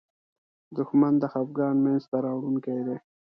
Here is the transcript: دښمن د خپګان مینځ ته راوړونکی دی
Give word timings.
دښمن 0.75 1.13
د 1.19 1.23
خپګان 1.31 1.75
مینځ 1.83 2.03
ته 2.11 2.17
راوړونکی 2.25 2.79
دی 2.87 2.97